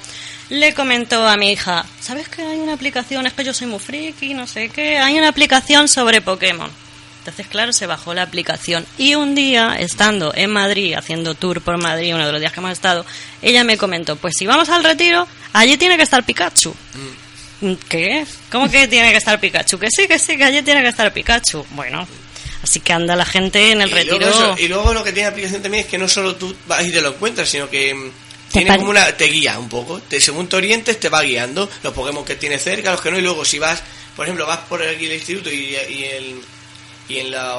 le 0.50 0.74
comentó 0.74 1.28
a 1.28 1.36
mi 1.38 1.52
hija, 1.52 1.86
¿sabes 2.02 2.28
que 2.30 2.42
hay 2.42 2.60
una 2.60 2.74
aplicación? 2.74 3.26
Es 3.26 3.34
que 3.34 3.44
yo 3.44 3.54
soy 3.54 3.68
muy 3.68 3.80
friki, 3.80 4.34
no 4.34 4.46
sé 4.48 4.70
qué, 4.70 4.98
hay 4.98 5.18
una 5.18 5.30
aplicación 5.30 5.88
sobre 5.88 6.22
Pokémon. 6.22 6.70
Entonces, 7.26 7.48
claro, 7.48 7.74
se 7.74 7.88
bajó 7.88 8.14
la 8.14 8.22
aplicación. 8.22 8.86
Y 9.00 9.16
un 9.16 9.34
día, 9.34 9.76
estando 9.80 10.32
en 10.36 10.52
Madrid, 10.52 10.94
haciendo 10.94 11.34
tour 11.34 11.60
por 11.60 11.78
Madrid, 11.80 12.14
uno 12.14 12.24
de 12.24 12.32
los 12.32 12.40
días 12.40 12.54
que 12.54 12.60
hemos 12.60 12.72
estado, 12.72 13.04
ella 13.42 13.64
me 13.64 13.78
comentó, 13.78 14.16
pues 14.16 14.36
si 14.38 14.46
vamos 14.46 14.70
al 14.70 14.84
retiro, 14.84 15.28
allí 15.54 15.76
tiene 15.76 15.98
que 15.98 16.04
estar 16.04 16.24
Pikachu. 16.24 16.76
¿Qué? 17.90 18.26
¿Cómo 18.52 18.70
que 18.70 18.88
tiene 18.88 19.10
que 19.12 19.18
estar 19.18 19.40
Pikachu? 19.40 19.80
Que 19.80 19.88
sí, 19.90 20.08
que 20.08 20.20
sí, 20.20 20.38
que 20.38 20.44
allí 20.44 20.62
tiene 20.62 20.82
que 20.84 20.90
estar 20.90 21.12
Pikachu. 21.12 21.66
Bueno, 21.72 22.08
así 22.62 22.80
que 22.80 22.94
anda 22.94 23.16
la 23.16 23.26
gente 23.26 23.72
en 23.72 23.82
el 23.82 23.90
Y 23.90 23.94
retiro. 23.94 24.20
luego, 24.20 24.34
eso- 24.54 24.56
y 24.60 24.68
luego 24.68 24.94
lo 24.94 25.04
que 25.04 25.12
tiene 25.12 25.28
la 25.28 25.32
aplicación 25.32 25.62
también 25.64 25.84
es 25.86 25.90
que 25.90 25.98
no 25.98 26.08
solo 26.08 26.36
tú 26.36 26.56
vas 26.68 26.86
y 26.86 26.92
te 26.92 27.02
lo 27.02 27.10
encuentras, 27.10 27.50
sino 27.50 27.68
que 27.70 27.94
mm, 27.94 28.12
Te 28.52 28.60
tiene 28.62 28.78
como 28.78 28.92
una 28.92 29.12
te 29.18 29.26
guía 29.26 29.58
un 29.58 29.68
poco. 29.70 30.00
Te, 30.00 30.20
según 30.22 30.48
te 30.48 30.58
orientes 30.58 31.00
te 31.00 31.10
va 31.10 31.24
guiando 31.24 31.68
los 31.82 31.94
Pokémon 31.94 32.24
que 32.24 32.36
tiene 32.36 32.60
cerca, 32.60 32.92
los 32.92 33.02
que 33.02 33.10
no, 33.10 33.18
y 33.18 33.22
luego 33.22 33.44
si 33.46 33.58
vas, 33.58 33.82
por 34.16 34.26
ejemplo, 34.28 34.46
vas 34.46 34.60
por 34.70 34.84
aquí 34.84 35.06
el 35.08 35.14
instituto 35.14 35.50
y, 35.50 35.76
y, 35.90 36.04
el, 36.04 36.36
y 37.08 37.20
en, 37.20 37.32
la, 37.32 37.56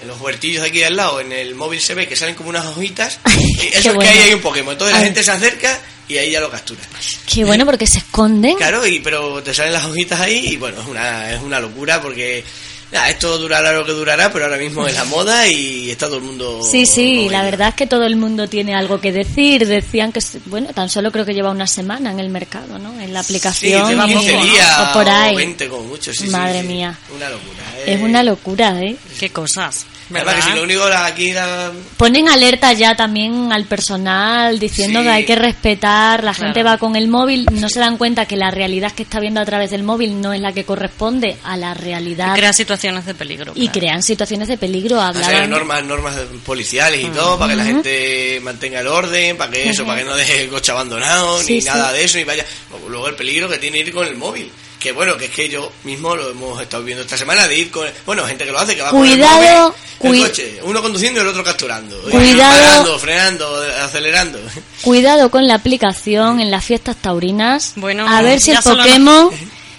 en 0.00 0.08
los 0.08 0.20
huertillos 0.20 0.62
de 0.62 0.68
aquí 0.68 0.78
de 0.78 0.86
al 0.86 0.96
lado, 0.96 1.20
en 1.20 1.32
el 1.32 1.54
móvil 1.54 1.80
se 1.80 1.94
ve 1.94 2.08
que 2.08 2.16
salen 2.16 2.34
como 2.34 2.50
unas 2.50 2.66
hojitas, 2.66 3.20
y 3.26 3.66
eso 3.74 3.92
es 3.92 3.98
que 3.98 4.08
ahí 4.08 4.18
hay 4.18 4.34
un 4.34 4.40
Pokémon. 4.40 4.72
Entonces 4.72 4.96
la 4.96 5.04
gente 5.04 5.22
se 5.22 5.30
acerca 5.30 5.80
y 6.08 6.16
ahí 6.16 6.30
ya 6.30 6.40
lo 6.40 6.50
captura. 6.50 6.80
Qué 7.26 7.44
bueno, 7.44 7.66
porque 7.66 7.86
se 7.86 7.98
esconden. 7.98 8.56
Claro, 8.56 8.86
y, 8.86 9.00
pero 9.00 9.42
te 9.42 9.52
salen 9.54 9.72
las 9.72 9.84
hojitas 9.84 10.20
ahí 10.20 10.52
y 10.52 10.56
bueno, 10.56 10.80
es 10.80 10.86
una, 10.86 11.32
es 11.32 11.40
una 11.40 11.60
locura 11.60 12.00
porque 12.00 12.44
esto 12.90 13.36
durará 13.38 13.72
lo 13.72 13.84
que 13.84 13.92
durará, 13.92 14.32
pero 14.32 14.46
ahora 14.46 14.56
mismo 14.56 14.86
es 14.86 14.94
la 14.94 15.04
moda 15.04 15.46
y 15.46 15.90
está 15.90 16.06
todo 16.06 16.16
el 16.16 16.22
mundo... 16.22 16.60
Sí, 16.62 16.86
sí, 16.86 17.28
la 17.30 17.42
verdad 17.42 17.68
es 17.68 17.74
que 17.74 17.86
todo 17.86 18.04
el 18.04 18.16
mundo 18.16 18.48
tiene 18.48 18.74
algo 18.74 18.98
que 19.00 19.12
decir. 19.12 19.66
Decían 19.66 20.10
que, 20.10 20.20
se- 20.22 20.40
bueno, 20.46 20.68
tan 20.72 20.88
solo 20.88 21.12
creo 21.12 21.26
que 21.26 21.34
lleva 21.34 21.50
una 21.50 21.66
semana 21.66 22.10
en 22.10 22.18
el 22.20 22.30
mercado, 22.30 22.78
¿no? 22.78 22.98
En 22.98 23.12
la 23.12 23.22
Sí, 23.22 23.32
aplicación. 23.34 23.88
lleva 23.90 24.06
y- 24.08 24.14
15 24.14 24.32
poco, 24.32 24.90
o 24.90 24.92
por 24.94 25.08
ahí. 25.08 25.34
o 25.34 25.36
20 25.36 25.68
como 25.68 25.82
mucho, 25.84 26.12
sí, 26.14 26.24
sí, 26.24 26.30
Madre 26.30 26.62
sí. 26.62 26.66
mía. 26.68 26.98
Una 27.14 27.28
locura. 27.28 27.62
Es 27.86 28.00
eh. 28.00 28.02
una 28.02 28.22
locura, 28.22 28.80
¿eh? 28.82 28.96
Qué 29.20 29.30
cosas. 29.30 29.84
Que 30.12 30.42
si 30.42 30.52
lo 30.52 30.62
único 30.62 30.82
aquí 30.84 31.32
la... 31.32 31.70
Ponen 31.96 32.28
alerta 32.28 32.72
ya 32.72 32.96
también 32.96 33.52
al 33.52 33.64
personal 33.66 34.58
diciendo 34.58 35.00
Sí. 35.00 35.04
que 35.04 35.10
hay 35.10 35.24
que 35.26 35.34
respetar, 35.36 36.24
la 36.24 36.32
gente 36.34 36.60
Claro. 36.60 36.70
va 36.70 36.78
con 36.78 36.96
el 36.96 37.08
móvil, 37.08 37.46
no 37.52 37.68
se 37.68 37.78
dan 37.80 37.98
cuenta 37.98 38.24
que 38.26 38.36
la 38.36 38.50
realidad 38.50 38.92
que 38.92 39.02
está 39.02 39.20
viendo 39.20 39.40
a 39.40 39.44
través 39.44 39.70
del 39.70 39.82
móvil 39.82 40.20
no 40.20 40.32
es 40.32 40.40
la 40.40 40.52
que 40.52 40.64
corresponde 40.64 41.36
a 41.44 41.56
la 41.56 41.74
realidad 41.74 42.34
Crea 42.34 42.52
situaciones 42.52 43.04
de 43.06 43.14
peligro. 43.14 43.52
y 43.54 43.62
claro. 43.68 43.72
crean 43.80 44.02
situaciones 44.02 44.48
de 44.48 44.56
peligro. 44.56 44.96
O 44.96 45.12
sea, 45.12 45.26
Hablaban, 45.26 45.50
normas, 45.50 45.84
normas 45.84 46.16
policiales 46.46 47.02
y 47.04 47.08
todo, 47.08 47.38
para 47.38 47.52
que 47.52 47.56
la 47.56 47.64
gente 47.64 48.40
mantenga 48.42 48.80
el 48.80 48.86
orden, 48.86 49.36
para 49.36 49.50
que 49.50 49.68
eso, 49.70 49.84
para 49.84 50.00
que 50.00 50.04
no 50.06 50.16
deje 50.16 50.44
el 50.44 50.48
coche 50.48 50.72
abandonado, 50.72 51.40
Sí, 51.42 51.54
ni 51.56 51.60
sí. 51.60 51.66
nada 51.68 51.92
de 51.92 52.04
eso, 52.04 52.18
y 52.18 52.24
vaya. 52.24 52.44
Luego 52.88 53.08
el 53.08 53.14
peligro 53.14 53.48
que 53.48 53.58
tiene 53.58 53.78
ir 53.80 53.92
con 53.92 54.06
el 54.06 54.16
móvil. 54.16 54.50
Que 54.78 54.92
bueno, 54.92 55.16
que 55.16 55.24
es 55.24 55.30
que 55.32 55.48
yo 55.48 55.72
mismo 55.84 56.14
lo 56.14 56.30
hemos 56.30 56.60
estado 56.62 56.84
viendo 56.84 57.02
esta 57.02 57.16
semana 57.16 57.48
de 57.48 57.56
ir 57.56 57.70
con. 57.70 57.88
Bueno, 58.06 58.24
gente 58.26 58.44
que 58.44 58.52
lo 58.52 58.58
hace, 58.58 58.76
que 58.76 58.82
va 58.82 58.90
Cuidado, 58.90 59.74
con 59.98 60.10
el 60.10 60.16
móvil, 60.18 60.22
el 60.22 60.28
coche, 60.28 60.60
uno 60.62 60.82
conduciendo 60.82 61.18
y 61.18 61.22
el 61.22 61.28
otro 61.28 61.42
capturando. 61.42 62.00
Cuidado. 62.02 62.60
Parando, 62.60 62.98
frenando, 62.98 63.62
acelerando. 63.82 64.38
Cuidado 64.82 65.30
con 65.30 65.48
la 65.48 65.54
aplicación 65.54 66.40
en 66.40 66.50
las 66.50 66.64
fiestas 66.64 66.96
taurinas. 66.96 67.72
Bueno, 67.76 68.06
a 68.08 68.22
ver 68.22 68.40
si 68.40 68.52
el 68.52 68.62
solo 68.62 68.84
Pokémon 68.84 69.30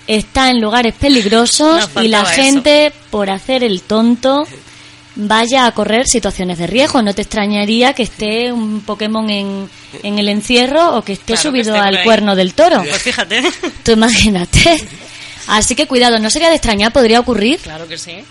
está 0.07 0.49
en 0.49 0.59
lugares 0.59 0.95
peligrosos 0.95 1.87
y 2.01 2.07
la 2.07 2.23
eso. 2.23 2.31
gente, 2.31 2.91
por 3.09 3.29
hacer 3.29 3.63
el 3.63 3.81
tonto, 3.83 4.45
vaya 5.19 5.65
a 5.65 5.71
correr 5.71 6.07
situaciones 6.07 6.57
de 6.57 6.67
riesgo. 6.67 7.01
No 7.01 7.13
te 7.13 7.21
extrañaría 7.21 7.93
que 7.93 8.03
esté 8.03 8.51
un 8.51 8.81
Pokémon 8.81 9.29
en, 9.29 9.69
en 10.03 10.19
el 10.19 10.29
encierro 10.29 10.95
o 10.97 11.03
que 11.03 11.13
esté 11.13 11.33
Claro, 11.33 11.41
que 11.41 11.47
subido 11.49 11.75
esté 11.75 11.87
al 11.87 12.03
cuerno 12.03 12.35
del 12.35 12.53
toro. 12.53 12.81
Pues 12.81 13.01
fíjate. 13.01 13.43
Tú 13.83 13.91
imagínate. 13.91 14.87
Así 15.47 15.75
que 15.75 15.87
cuidado, 15.87 16.19
no 16.19 16.29
sería 16.29 16.49
de 16.49 16.55
extrañar, 16.55 16.93
podría 16.93 17.19
ocurrir. 17.19 17.59
claro 17.59 17.87
que 17.87 17.97
sí. 17.97 18.23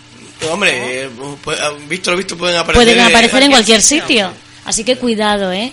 Hombre, 0.51 1.05
eh, 1.05 1.11
pues, 1.43 1.59
visto 1.89 2.13
lo 2.13 2.17
visto, 2.17 2.37
pueden 2.37 2.57
aparecer. 2.57 2.87
Pueden 2.87 3.05
aparecer 3.05 3.43
en 3.43 3.51
cualquier 3.51 3.83
sitio. 3.83 4.33
Así 4.65 4.85
que 4.85 4.97
cuidado, 4.97 5.53
¿eh? 5.53 5.73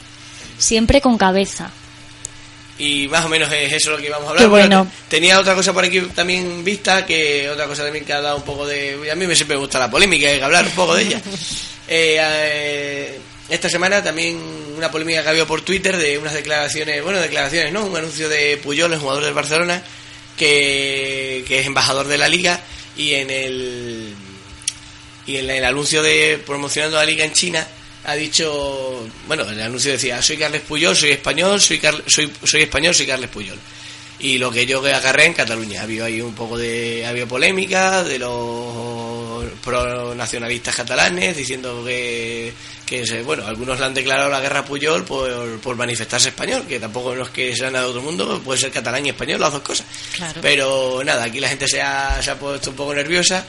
Siempre 0.57 1.01
con 1.01 1.17
cabeza. 1.17 1.69
Y 2.77 3.07
más 3.07 3.23
o 3.25 3.29
menos 3.29 3.51
es 3.51 3.71
eso 3.71 3.91
lo 3.91 3.97
que 3.97 4.07
íbamos 4.07 4.27
a 4.27 4.31
hablar. 4.31 4.47
Bueno. 4.49 4.87
tenía 5.07 5.39
otra 5.39 5.55
cosa 5.55 5.71
por 5.71 5.85
aquí 5.85 6.01
también 6.13 6.63
vista, 6.63 7.05
que 7.05 7.49
otra 7.49 7.67
cosa 7.67 7.83
también 7.83 8.03
que 8.03 8.13
ha 8.13 8.21
dado 8.21 8.35
un 8.37 8.43
poco 8.43 8.65
de... 8.65 9.09
A 9.09 9.15
mí 9.15 9.27
me 9.27 9.35
siempre 9.35 9.55
gusta 9.55 9.79
la 9.79 9.89
polémica, 9.89 10.27
hay 10.27 10.39
que 10.39 10.43
hablar 10.43 10.65
un 10.65 10.71
poco 10.71 10.95
de 10.95 11.03
ella. 11.03 11.21
Eh, 11.87 12.17
eh, 12.19 13.19
esta 13.47 13.69
semana 13.69 14.03
también 14.03 14.41
una 14.75 14.89
polémica 14.89 15.21
que 15.21 15.27
ha 15.27 15.29
habido 15.29 15.45
por 15.45 15.61
Twitter 15.61 15.95
de 15.97 16.17
unas 16.17 16.33
declaraciones, 16.33 17.03
bueno, 17.03 17.19
declaraciones, 17.19 17.71
¿no? 17.71 17.85
Un 17.85 17.95
anuncio 17.95 18.27
de 18.27 18.57
Puyol, 18.57 18.91
el 18.91 18.97
jugador 18.97 19.23
del 19.23 19.35
Barcelona, 19.35 19.83
que, 20.35 21.45
que 21.47 21.59
es 21.59 21.67
embajador 21.67 22.07
de 22.07 22.17
la 22.17 22.27
liga 22.27 22.59
y 22.97 23.13
en 23.13 23.29
el 23.29 24.15
y 25.27 25.37
en 25.37 25.49
el 25.49 25.63
anuncio 25.63 26.01
de 26.01 26.41
promocionando 26.43 26.97
la 26.97 27.05
liga 27.05 27.23
en 27.23 27.33
China 27.33 27.67
ha 28.05 28.15
dicho, 28.15 29.07
bueno, 29.27 29.49
el 29.49 29.61
anuncio 29.61 29.91
decía, 29.91 30.21
soy 30.21 30.37
Carles 30.37 30.61
Puyol, 30.61 30.95
soy 30.95 31.11
español, 31.11 31.59
soy 31.61 31.81
soy 32.07 32.31
soy 32.43 32.61
español, 32.63 32.93
soy 32.95 33.05
Carles 33.07 33.29
Puyol. 33.29 33.57
Y 34.17 34.37
lo 34.37 34.49
que 34.49 34.65
yo 34.65 34.79
agarré 34.85 35.25
en 35.25 35.33
Cataluña, 35.33 35.81
ha 35.81 35.83
habido 35.83 36.05
ahí 36.05 36.21
un 36.21 36.33
poco 36.33 36.57
de 36.57 37.05
ha 37.05 37.09
habido 37.09 37.27
polémica 37.27 38.01
de 38.03 38.17
los 38.17 39.43
pro 39.63 40.15
nacionalistas 40.15 40.75
catalanes 40.75 41.35
diciendo 41.35 41.83
que 41.85 42.53
que 42.85 43.05
se- 43.05 43.23
bueno, 43.23 43.45
algunos 43.47 43.79
le 43.79 43.85
han 43.85 43.93
declarado 43.95 44.29
la 44.29 44.39
guerra 44.39 44.59
a 44.59 44.65
Puyol 44.65 45.03
por, 45.05 45.59
por 45.59 45.75
manifestarse 45.75 46.29
español, 46.29 46.65
que 46.67 46.79
tampoco 46.79 47.15
no 47.15 47.23
es 47.23 47.29
que 47.29 47.55
sea 47.55 47.71
nada 47.71 47.85
de 47.85 47.89
otro 47.89 48.01
mundo, 48.03 48.39
puede 48.45 48.59
ser 48.59 48.71
catalán 48.71 49.05
y 49.05 49.09
español, 49.09 49.39
las 49.41 49.51
dos 49.53 49.61
cosas. 49.63 49.87
Claro. 50.15 50.39
Pero 50.41 51.01
nada, 51.03 51.23
aquí 51.23 51.39
la 51.39 51.49
gente 51.49 51.67
se 51.67 51.81
ha, 51.81 52.21
se 52.21 52.29
ha 52.31 52.37
puesto 52.39 52.69
un 52.69 52.75
poco 52.75 52.93
nerviosa 52.93 53.43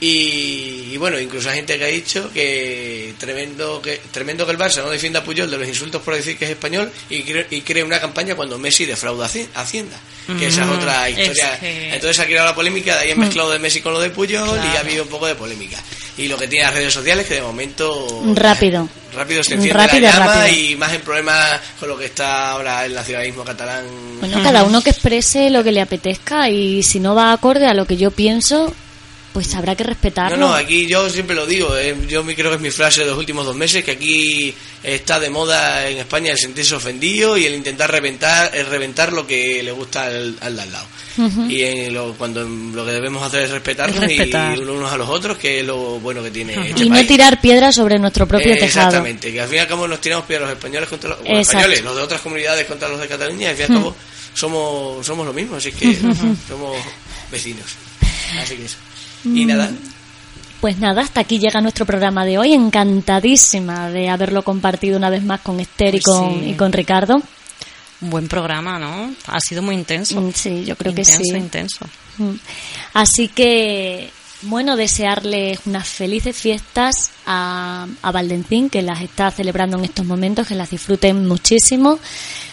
y, 0.00 0.92
y 0.92 0.96
bueno, 0.96 1.18
incluso 1.20 1.50
hay 1.50 1.56
gente 1.56 1.76
que 1.78 1.84
ha 1.84 1.88
dicho 1.88 2.30
que 2.32 3.14
tremendo 3.18 3.82
que 3.82 4.00
tremendo 4.10 4.46
que 4.46 4.52
el 4.52 4.58
Barça 4.58 4.82
no 4.82 4.90
defienda 4.90 5.20
a 5.20 5.24
Puyol 5.24 5.50
de 5.50 5.58
los 5.58 5.68
insultos 5.68 6.00
por 6.02 6.14
decir 6.14 6.38
que 6.38 6.46
es 6.46 6.50
español 6.52 6.90
y, 7.10 7.22
cre- 7.22 7.46
y 7.50 7.60
cree 7.60 7.82
una 7.84 8.00
campaña 8.00 8.34
cuando 8.34 8.58
Messi 8.58 8.86
defrauda 8.86 9.26
Haci- 9.28 9.48
Hacienda, 9.54 9.98
que 10.38 10.46
esa 10.46 10.62
es 10.62 10.66
Mm, 10.66 10.70
otra 10.72 11.08
es 11.08 11.18
historia. 11.18 11.60
que- 11.60 11.94
Entonces 11.94 12.18
ha 12.18 12.24
creado 12.26 12.46
la 12.48 12.54
polémica, 12.54 12.96
de 12.96 13.02
ahí 13.04 13.10
han 13.12 13.18
mezclado 13.20 13.50
de 13.50 13.58
Messi 13.58 13.80
con 13.82 13.92
lo 13.92 14.00
de 14.00 14.10
Puyol 14.10 14.48
y 14.72 14.76
ha 14.76 14.80
habido 14.80 15.02
un 15.04 15.08
poco 15.10 15.26
de 15.26 15.34
polémica. 15.34 15.78
Y 16.16 16.28
lo 16.28 16.36
que 16.36 16.48
tiene 16.48 16.64
las 16.66 16.74
redes 16.74 16.92
sociales 16.92 17.26
que 17.26 17.34
de 17.34 17.42
momento 17.42 18.22
Rápido. 18.34 18.88
rápido 19.14 19.42
se 19.44 19.54
enciende 19.54 19.78
Rápido, 19.78 20.02
la 20.06 20.12
llama 20.12 20.34
rápido. 20.34 20.58
y 20.58 20.76
más 20.76 20.92
en 20.92 21.00
problemas 21.02 21.60
con 21.78 21.88
lo 21.88 21.96
que 21.98 22.06
está 22.06 22.50
ahora 22.50 22.84
el 22.84 22.94
nacionalismo 22.94 23.44
catalán. 23.44 23.84
Bueno, 24.20 24.42
cada 24.42 24.64
uno 24.64 24.82
que 24.82 24.90
exprese 24.90 25.48
lo 25.50 25.62
que 25.64 25.72
le 25.72 25.80
apetezca 25.80 26.48
y 26.50 26.82
si 26.82 27.00
no 27.00 27.14
va 27.14 27.32
acorde 27.32 27.66
a 27.66 27.74
lo 27.74 27.86
que 27.86 27.96
yo 27.96 28.10
pienso, 28.10 28.74
pues 29.32 29.54
habrá 29.54 29.76
que 29.76 29.84
respetarlo. 29.84 30.36
No, 30.36 30.48
no, 30.48 30.54
aquí 30.54 30.86
yo 30.86 31.08
siempre 31.08 31.36
lo 31.36 31.46
digo, 31.46 31.76
eh, 31.76 31.94
yo 32.08 32.24
creo 32.24 32.50
que 32.50 32.56
es 32.56 32.60
mi 32.60 32.70
frase 32.70 33.00
de 33.00 33.06
los 33.06 33.18
últimos 33.18 33.44
dos 33.46 33.54
meses, 33.54 33.84
que 33.84 33.92
aquí 33.92 34.54
está 34.82 35.20
de 35.20 35.30
moda 35.30 35.88
en 35.88 35.98
España 35.98 36.32
el 36.32 36.38
sentirse 36.38 36.74
ofendido 36.74 37.36
y 37.38 37.44
el 37.46 37.54
intentar 37.54 37.90
reventar, 37.90 38.50
el 38.54 38.66
reventar 38.66 39.12
lo 39.12 39.26
que 39.26 39.62
le 39.62 39.70
gusta 39.72 40.04
al, 40.06 40.36
al 40.40 40.56
de 40.56 40.62
al 40.62 40.72
lado. 40.72 40.86
Y 41.48 41.62
en 41.62 41.92
lo, 41.94 42.14
cuando 42.14 42.42
lo 42.42 42.84
que 42.84 42.92
debemos 42.92 43.22
hacer 43.22 43.42
es 43.42 43.50
respetarnos 43.50 43.96
Es 44.02 44.08
respetar. 44.08 44.56
y 44.56 44.60
unos 44.62 44.90
a 44.92 44.96
los 44.96 45.08
otros, 45.08 45.36
que 45.38 45.60
es 45.60 45.66
lo 45.66 46.00
bueno 46.00 46.22
que 46.22 46.30
tiene 46.30 46.54
este 46.70 46.84
y 46.84 46.88
no 46.90 47.04
tirar 47.06 47.40
piedras 47.40 47.74
sobre 47.74 47.98
nuestro 47.98 48.26
propio 48.26 48.48
Eh, 48.52 48.56
tejado. 48.56 48.88
Exactamente, 48.88 49.32
que 49.32 49.40
al 49.40 49.48
fin 49.48 49.56
y 49.56 49.60
al 49.60 49.68
cabo 49.68 49.86
nos 49.86 50.00
tiramos 50.00 50.24
piedras 50.26 50.48
los 50.48 50.56
españoles 50.56 50.88
contra 50.88 51.10
los, 51.10 51.20
bueno, 51.20 51.38
españoles, 51.40 51.82
los 51.82 51.94
de 51.96 52.02
otras 52.02 52.20
comunidades 52.20 52.66
contra 52.66 52.88
los 52.88 53.00
de 53.00 53.06
Cataluña, 53.08 53.48
y 53.48 53.50
al 53.50 53.56
fin 53.56 53.66
y 53.68 53.72
al 53.76 53.78
cabo 53.82 53.96
somos, 54.34 55.04
somos 55.06 55.26
lo 55.26 55.32
mismo, 55.32 55.56
así 55.56 55.72
que 55.72 55.94
somos 56.48 56.76
vecinos. 57.30 57.66
Así 58.40 58.56
que 58.56 58.64
eso. 58.64 58.76
Y 59.24 59.44
nada, 59.44 59.70
Pues 60.60 60.78
nada, 60.78 61.02
hasta 61.02 61.20
aquí 61.20 61.38
llega 61.38 61.60
nuestro 61.60 61.86
programa 61.86 62.24
de 62.24 62.38
hoy. 62.38 62.52
Encantadísima 62.52 63.90
de 63.90 64.08
haberlo 64.08 64.42
compartido 64.42 64.96
una 64.98 65.10
vez 65.10 65.22
más 65.22 65.40
con 65.40 65.58
Esther 65.60 65.94
y 65.94 66.00
Pues 66.00 66.04
con, 66.04 66.40
sí. 66.40 66.50
y 66.50 66.54
con 66.54 66.72
Ricardo. 66.72 67.22
Un 68.02 68.10
buen 68.10 68.28
programa, 68.28 68.78
¿no? 68.78 69.12
Ha 69.26 69.40
sido 69.40 69.62
muy 69.62 69.74
intenso. 69.74 70.20
Mm, 70.20 70.32
Sí, 70.34 70.64
yo 70.64 70.74
creo 70.76 70.90
intenso, 70.90 71.18
que 71.18 71.24
sí. 71.24 71.36
intenso. 71.36 71.86
Mm. 72.18 72.30
Así 72.94 73.28
que, 73.28 74.10
bueno, 74.42 74.76
desearles 74.76 75.60
unas 75.66 75.88
felices 75.88 76.36
fiestas 76.36 77.10
a, 77.26 77.86
a 78.02 78.12
Valdencín, 78.12 78.70
que 78.70 78.82
las 78.82 79.02
está 79.02 79.30
celebrando 79.30 79.78
en 79.78 79.84
estos 79.84 80.06
momentos, 80.06 80.46
que 80.46 80.54
las 80.54 80.70
disfruten 80.70 81.26
muchísimo. 81.26 81.98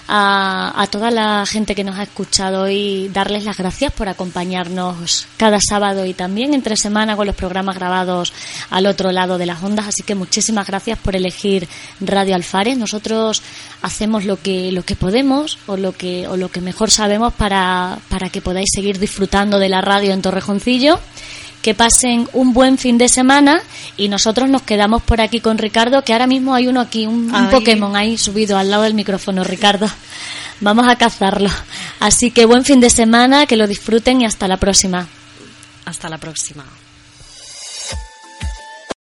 A, 0.09 0.87
toda 0.89 1.11
la 1.11 1.45
gente 1.45 1.75
que 1.75 1.83
nos 1.83 1.99
ha 1.99 2.03
escuchado 2.03 2.63
hoy, 2.63 3.09
darles 3.13 3.43
las 3.43 3.57
gracias 3.57 3.91
por 3.91 4.07
acompañarnos 4.07 5.27
cada 5.35 5.59
sábado 5.59 6.05
y 6.05 6.13
también 6.13 6.53
entre 6.53 6.77
semana 6.77 7.17
con 7.17 7.27
los 7.27 7.35
programas 7.35 7.75
grabados 7.75 8.31
al 8.69 8.85
otro 8.85 9.11
lado 9.11 9.37
de 9.37 9.45
las 9.45 9.61
ondas. 9.61 9.87
Así 9.87 10.03
que 10.03 10.15
muchísimas 10.15 10.65
gracias 10.65 10.97
por 10.97 11.17
elegir 11.17 11.67
Radio 11.99 12.35
Alfares. 12.35 12.77
Nosotros 12.77 13.41
hacemos 13.81 14.23
lo 14.23 14.41
que, 14.41 14.71
lo 14.71 14.83
que 14.83 14.95
podemos 14.95 15.59
o 15.67 15.75
lo 15.75 15.91
que, 15.91 16.25
o 16.27 16.37
lo 16.37 16.49
que 16.49 16.61
mejor 16.61 16.89
sabemos 16.89 17.33
para, 17.33 17.99
para 18.07 18.29
que 18.29 18.41
podáis 18.41 18.69
seguir 18.73 18.99
disfrutando 18.99 19.59
de 19.59 19.67
la 19.67 19.81
radio 19.81 20.13
en 20.13 20.21
Torrejoncillo. 20.21 21.01
Que 21.61 21.73
pasen 21.73 22.29
un 22.33 22.53
buen 22.53 22.77
fin 22.77 22.97
de 22.97 23.09
semana 23.09 23.61
y 23.97 24.07
nosotros 24.07 24.49
nos 24.49 24.61
quedamos 24.61 25.03
por 25.03 25.19
aquí 25.21 25.39
con 25.39 25.57
Ricardo, 25.57 26.03
que 26.03 26.13
ahora 26.13 26.27
mismo 26.27 26.53
hay 26.53 26.67
uno 26.67 26.79
aquí, 26.79 27.05
un. 27.05 27.31
Pokémon 27.51 27.95
ahí 27.95 28.17
subido 28.17 28.57
al 28.57 28.69
lado 28.69 28.83
del 28.83 28.93
micrófono, 28.93 29.43
Ricardo. 29.43 29.89
Vamos 30.59 30.87
a 30.87 30.95
cazarlo. 30.95 31.49
Así 31.99 32.31
que 32.31 32.45
buen 32.45 32.63
fin 32.63 32.79
de 32.79 32.89
semana, 32.89 33.45
que 33.45 33.57
lo 33.57 33.67
disfruten 33.67 34.21
y 34.21 34.25
hasta 34.25 34.47
la 34.47 34.57
próxima. 34.57 35.07
Hasta 35.85 36.09
la 36.09 36.17
próxima. 36.17 36.65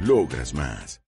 Logras 0.00 0.54
más. 0.54 1.02